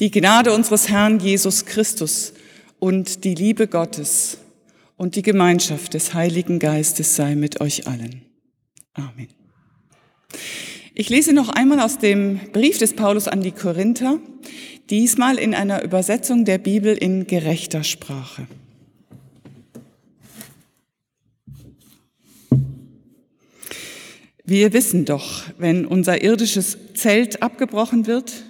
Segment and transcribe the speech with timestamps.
[0.00, 2.32] Die Gnade unseres Herrn Jesus Christus
[2.78, 4.38] und die Liebe Gottes
[4.96, 8.22] und die Gemeinschaft des Heiligen Geistes sei mit euch allen.
[8.94, 9.28] Amen.
[10.94, 14.18] Ich lese noch einmal aus dem Brief des Paulus an die Korinther,
[14.88, 18.46] diesmal in einer Übersetzung der Bibel in gerechter Sprache.
[24.46, 28.49] Wir wissen doch, wenn unser irdisches Zelt abgebrochen wird,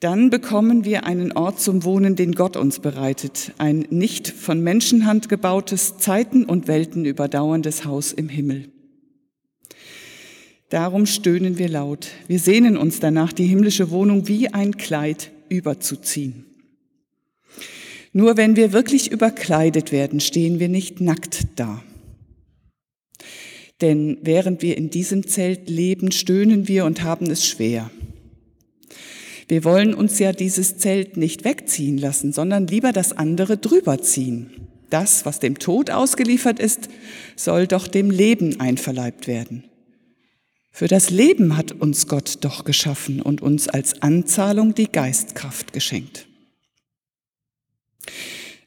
[0.00, 5.28] dann bekommen wir einen Ort zum Wohnen, den Gott uns bereitet, ein nicht von Menschenhand
[5.28, 8.70] gebautes, Zeiten und Welten überdauerndes Haus im Himmel.
[10.68, 12.08] Darum stöhnen wir laut.
[12.28, 16.44] Wir sehnen uns danach, die himmlische Wohnung wie ein Kleid überzuziehen.
[18.12, 21.82] Nur wenn wir wirklich überkleidet werden, stehen wir nicht nackt da.
[23.80, 27.90] Denn während wir in diesem Zelt leben, stöhnen wir und haben es schwer.
[29.48, 34.50] Wir wollen uns ja dieses Zelt nicht wegziehen lassen, sondern lieber das andere drüber ziehen.
[34.90, 36.88] Das, was dem Tod ausgeliefert ist,
[37.34, 39.64] soll doch dem Leben einverleibt werden.
[40.70, 46.26] Für das Leben hat uns Gott doch geschaffen und uns als Anzahlung die Geistkraft geschenkt.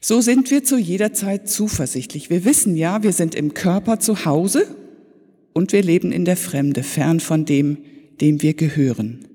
[0.00, 2.28] So sind wir zu jeder Zeit zuversichtlich.
[2.28, 4.66] Wir wissen ja, wir sind im Körper zu Hause
[5.52, 7.78] und wir leben in der Fremde, fern von dem,
[8.20, 9.28] dem wir gehören.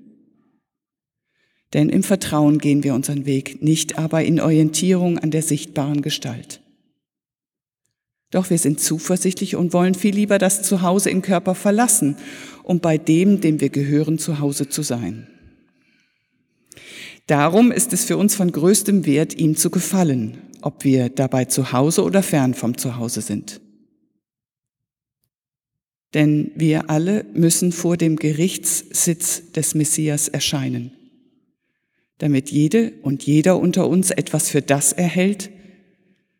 [1.74, 6.60] Denn im Vertrauen gehen wir unseren Weg, nicht aber in Orientierung an der sichtbaren Gestalt.
[8.30, 12.16] Doch wir sind zuversichtlich und wollen viel lieber das Zuhause im Körper verlassen,
[12.62, 15.26] um bei dem, dem wir gehören, zu Hause zu sein.
[17.26, 21.72] Darum ist es für uns von größtem Wert, ihm zu gefallen, ob wir dabei zu
[21.72, 23.60] Hause oder fern vom Zuhause sind.
[26.14, 30.97] Denn wir alle müssen vor dem Gerichtssitz des Messias erscheinen
[32.18, 35.50] damit jede und jeder unter uns etwas für das erhält,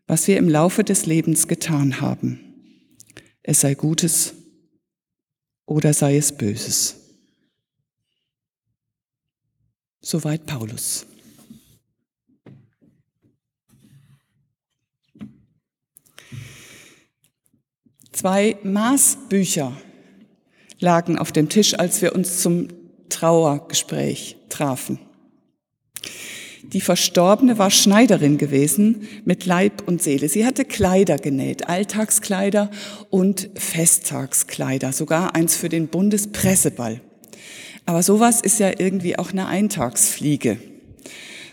[0.07, 2.41] was wir im Laufe des Lebens getan haben.
[3.43, 4.35] Es sei Gutes
[5.67, 6.97] oder sei es Böses.
[10.01, 11.07] Soweit Paulus.
[18.13, 19.81] Zwei Maßbücher
[20.81, 22.69] lagen auf dem Tisch, als wir uns zum
[23.09, 24.99] Trauergespräch trafen.
[26.65, 30.29] Die Verstorbene war Schneiderin gewesen mit Leib und Seele.
[30.29, 32.71] Sie hatte Kleider genäht, Alltagskleider
[33.11, 37.01] und Festtagskleider, sogar eins für den Bundespresseball.
[37.87, 40.59] Aber sowas ist ja irgendwie auch eine Eintagsfliege.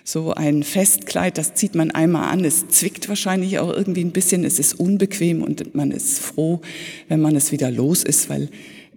[0.03, 4.43] So ein Festkleid, das zieht man einmal an, es zwickt wahrscheinlich auch irgendwie ein bisschen,
[4.43, 6.61] es ist unbequem und man ist froh,
[7.07, 8.49] wenn man es wieder los ist, weil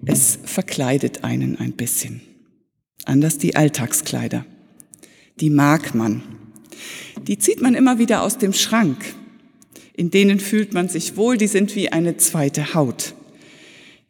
[0.04, 2.20] es verkleidet einen ein bisschen.
[3.04, 4.44] Anders die Alltagskleider
[5.40, 6.22] die mag man.
[7.26, 9.04] Die zieht man immer wieder aus dem Schrank.
[9.94, 13.14] In denen fühlt man sich wohl, die sind wie eine zweite Haut.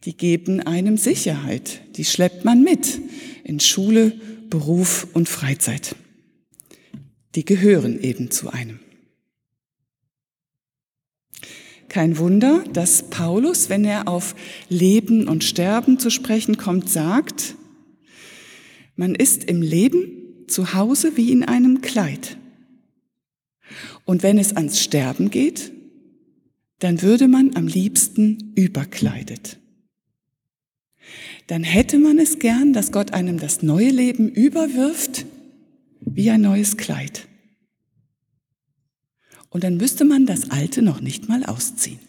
[0.05, 3.01] Die geben einem Sicherheit, die schleppt man mit
[3.43, 4.13] in Schule,
[4.49, 5.95] Beruf und Freizeit.
[7.35, 8.79] Die gehören eben zu einem.
[11.89, 14.35] Kein Wunder, dass Paulus, wenn er auf
[14.69, 17.55] Leben und Sterben zu sprechen kommt, sagt,
[18.95, 20.18] man ist im Leben
[20.51, 22.37] zu Hause wie in einem Kleid.
[24.05, 25.71] Und wenn es ans Sterben geht,
[26.79, 29.59] dann würde man am liebsten überkleidet.
[31.47, 35.25] Dann hätte man es gern, dass Gott einem das neue Leben überwirft
[36.01, 37.27] wie ein neues Kleid.
[39.49, 41.99] Und dann müsste man das alte noch nicht mal ausziehen.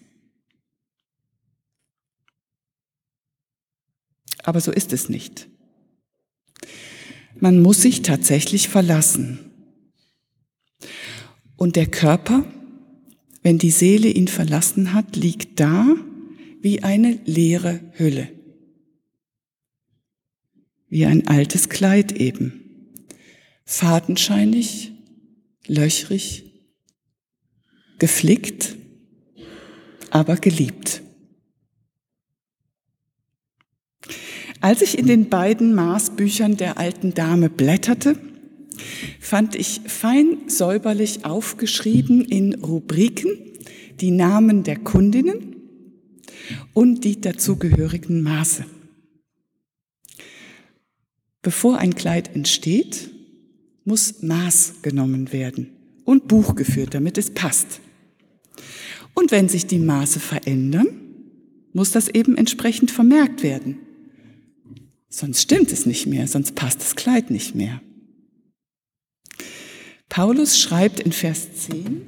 [4.43, 5.49] Aber so ist es nicht.
[7.41, 9.39] Man muss sich tatsächlich verlassen.
[11.57, 12.45] Und der Körper,
[13.43, 15.97] wenn die Seele ihn verlassen hat, liegt da
[16.61, 18.29] wie eine leere Hülle.
[20.89, 22.95] Wie ein altes Kleid eben.
[23.65, 24.93] Fadenscheinig,
[25.67, 26.45] löchrig,
[27.99, 28.77] geflickt,
[30.11, 31.03] aber geliebt.
[34.61, 38.17] Als ich in den beiden Maßbüchern der alten Dame blätterte,
[39.19, 43.31] fand ich fein säuberlich aufgeschrieben in Rubriken
[44.01, 45.57] die Namen der Kundinnen
[46.73, 48.65] und die dazugehörigen Maße.
[51.43, 53.11] Bevor ein Kleid entsteht,
[53.85, 55.69] muss Maß genommen werden
[56.05, 57.81] und Buch geführt, damit es passt.
[59.15, 60.89] Und wenn sich die Maße verändern,
[61.73, 63.79] muss das eben entsprechend vermerkt werden.
[65.13, 67.83] Sonst stimmt es nicht mehr, sonst passt das Kleid nicht mehr.
[70.09, 72.03] Paulus schreibt in Vers 10,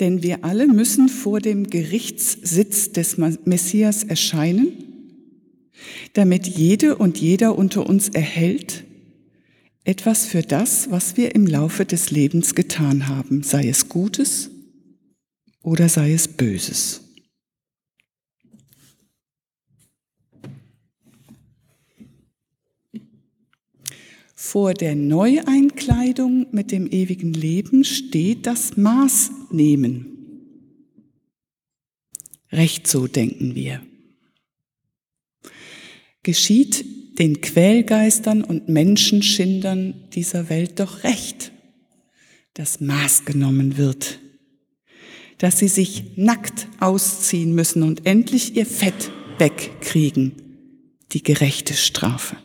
[0.00, 4.72] Denn wir alle müssen vor dem Gerichtssitz des Messias erscheinen,
[6.14, 8.84] damit jede und jeder unter uns erhält
[9.84, 14.50] etwas für das, was wir im Laufe des Lebens getan haben, sei es Gutes
[15.64, 17.00] oder sei es Böses.
[24.36, 30.06] Vor der Neueinkleidung mit dem ewigen Leben steht das Maßnehmen.
[32.52, 33.82] Recht so denken wir.
[36.22, 41.52] Geschieht den Quälgeistern und Menschenschindern dieser Welt doch recht,
[42.52, 44.20] dass Maß genommen wird,
[45.38, 50.32] dass sie sich nackt ausziehen müssen und endlich ihr Fett wegkriegen,
[51.12, 52.36] die gerechte Strafe.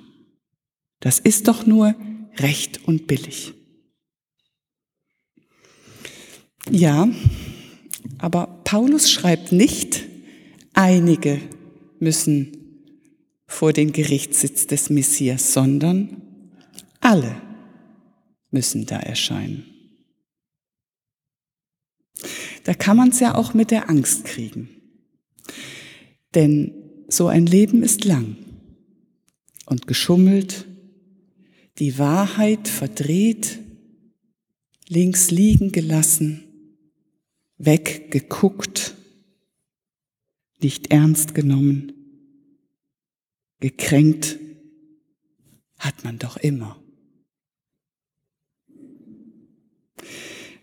[1.00, 1.96] Das ist doch nur
[2.38, 3.54] recht und billig.
[6.70, 7.08] Ja,
[8.18, 10.06] aber Paulus schreibt nicht,
[10.74, 11.42] einige
[12.00, 12.56] müssen
[13.48, 16.22] vor den Gerichtssitz des Messias, sondern
[17.00, 17.42] alle
[18.52, 19.79] müssen da erscheinen.
[22.70, 24.70] Da kann man es ja auch mit der Angst kriegen.
[26.36, 26.72] Denn
[27.08, 28.38] so ein Leben ist lang
[29.66, 30.68] und geschummelt
[31.80, 33.58] die Wahrheit verdreht,
[34.88, 36.44] links liegen gelassen,
[37.58, 38.94] weggeguckt,
[40.62, 41.92] nicht ernst genommen,
[43.62, 44.38] gekränkt
[45.80, 46.79] hat man doch immer.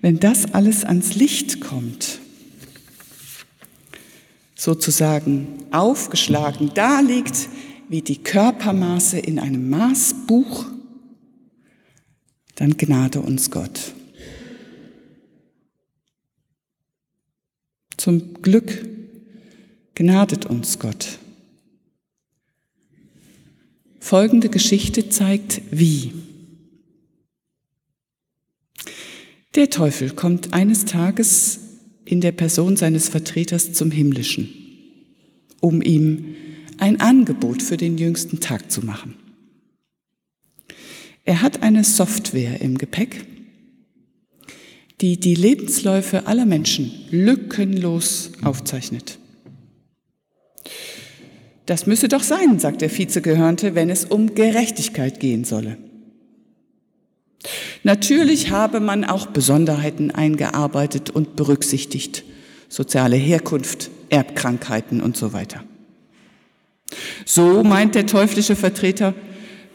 [0.06, 2.20] Wenn das alles ans Licht kommt,
[4.54, 7.48] sozusagen aufgeschlagen da liegt,
[7.88, 10.66] wie die Körpermaße in einem Maßbuch,
[12.54, 13.94] dann gnade uns Gott.
[17.96, 18.88] Zum Glück
[19.96, 21.18] gnadet uns Gott.
[23.98, 26.12] Folgende Geschichte zeigt, wie.
[29.56, 31.60] Der Teufel kommt eines Tages
[32.04, 34.50] in der Person seines Vertreters zum Himmlischen,
[35.60, 36.36] um ihm
[36.76, 39.14] ein Angebot für den jüngsten Tag zu machen.
[41.24, 43.24] Er hat eine Software im Gepäck,
[45.00, 49.18] die die Lebensläufe aller Menschen lückenlos aufzeichnet.
[51.64, 55.78] Das müsse doch sein, sagt der Vizegehörnte, wenn es um Gerechtigkeit gehen solle.
[57.82, 62.24] Natürlich habe man auch Besonderheiten eingearbeitet und berücksichtigt,
[62.68, 65.64] soziale Herkunft, Erbkrankheiten und so weiter.
[67.24, 69.14] So meint der teuflische Vertreter,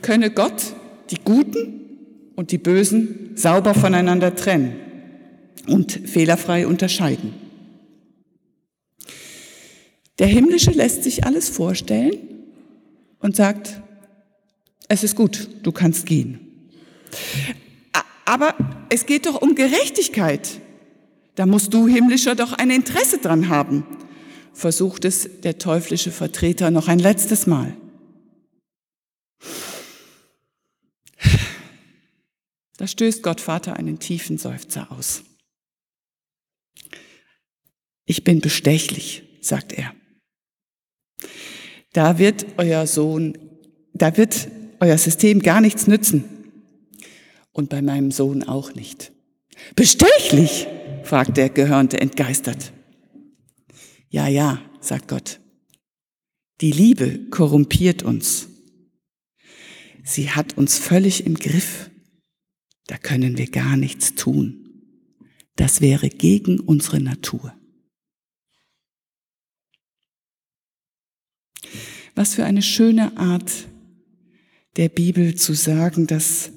[0.01, 0.73] könne Gott
[1.09, 1.81] die Guten
[2.35, 4.75] und die Bösen sauber voneinander trennen
[5.67, 7.33] und fehlerfrei unterscheiden.
[10.19, 12.13] Der Himmlische lässt sich alles vorstellen
[13.19, 13.81] und sagt,
[14.87, 16.39] es ist gut, du kannst gehen.
[18.31, 18.55] Aber
[18.87, 20.61] es geht doch um Gerechtigkeit.
[21.35, 23.85] Da musst du Himmlischer doch ein Interesse dran haben,
[24.53, 27.75] versucht es der teuflische Vertreter noch ein letztes Mal.
[32.77, 35.23] Da stößt Gott Vater einen tiefen Seufzer aus.
[38.05, 39.93] Ich bin bestechlich, sagt er.
[41.91, 43.37] Da wird euer Sohn,
[43.93, 44.47] da wird
[44.79, 46.40] euer System gar nichts nützen.
[47.51, 49.11] Und bei meinem Sohn auch nicht.
[49.75, 50.67] Bestechlich?
[51.03, 52.71] fragt der Gehörnte entgeistert.
[54.09, 55.39] Ja, ja, sagt Gott.
[56.61, 58.47] Die Liebe korrumpiert uns.
[60.03, 61.89] Sie hat uns völlig im Griff.
[62.87, 64.61] Da können wir gar nichts tun.
[65.55, 67.53] Das wäre gegen unsere Natur.
[72.15, 73.67] Was für eine schöne Art
[74.75, 76.51] der Bibel zu sagen, dass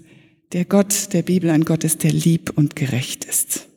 [0.54, 3.68] der Gott der Bibel ein Gott ist, der lieb und gerecht ist.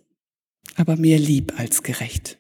[0.76, 2.38] Aber mehr lieb als gerecht.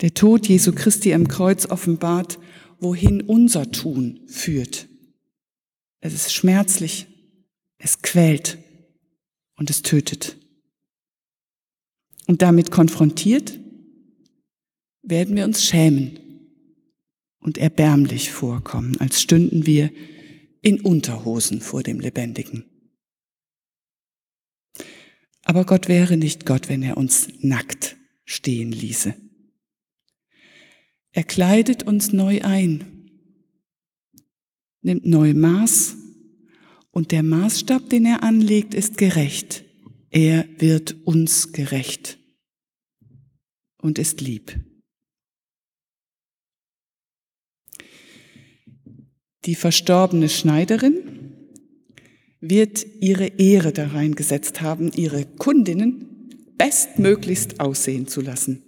[0.00, 2.38] Der Tod Jesu Christi am Kreuz offenbart,
[2.78, 4.88] wohin unser Tun führt.
[6.00, 7.08] Es ist schmerzlich,
[7.78, 8.58] es quält
[9.56, 10.36] und es tötet.
[12.28, 13.58] Und damit konfrontiert
[15.02, 16.20] werden wir uns schämen
[17.40, 19.90] und erbärmlich vorkommen, als stünden wir
[20.62, 22.64] in Unterhosen vor dem Lebendigen.
[25.44, 29.14] Aber Gott wäre nicht Gott, wenn er uns nackt stehen ließe.
[31.10, 32.92] Er kleidet uns neu ein
[34.82, 35.96] nimmt neu Maß
[36.90, 39.64] und der Maßstab, den er anlegt, ist gerecht.
[40.10, 42.18] Er wird uns gerecht
[43.78, 44.60] und ist lieb.
[49.44, 51.32] Die verstorbene Schneiderin
[52.40, 58.62] wird ihre Ehre da reingesetzt haben, ihre Kundinnen bestmöglichst aussehen zu lassen,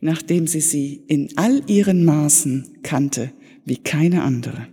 [0.00, 3.32] nachdem sie sie in all ihren Maßen kannte
[3.64, 4.68] wie keine andere.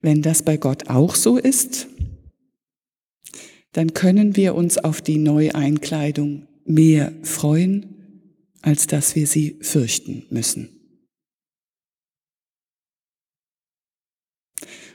[0.00, 1.88] Wenn das bei Gott auch so ist,
[3.72, 7.86] dann können wir uns auf die Neueinkleidung mehr freuen,
[8.62, 10.73] als dass wir sie fürchten müssen.